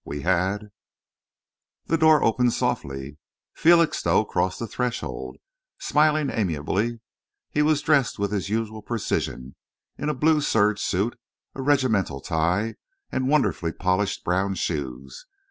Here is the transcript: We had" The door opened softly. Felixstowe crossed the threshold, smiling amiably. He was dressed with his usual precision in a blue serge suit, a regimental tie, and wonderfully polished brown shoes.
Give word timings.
We 0.03 0.21
had" 0.21 0.69
The 1.85 1.95
door 1.95 2.23
opened 2.23 2.53
softly. 2.53 3.19
Felixstowe 3.53 4.25
crossed 4.25 4.57
the 4.57 4.65
threshold, 4.65 5.37
smiling 5.77 6.31
amiably. 6.31 7.01
He 7.51 7.61
was 7.61 7.83
dressed 7.83 8.17
with 8.17 8.31
his 8.31 8.49
usual 8.49 8.81
precision 8.81 9.53
in 9.99 10.09
a 10.09 10.15
blue 10.15 10.41
serge 10.41 10.81
suit, 10.81 11.19
a 11.53 11.61
regimental 11.61 12.19
tie, 12.19 12.77
and 13.11 13.29
wonderfully 13.29 13.73
polished 13.73 14.23
brown 14.23 14.55
shoes. 14.55 15.27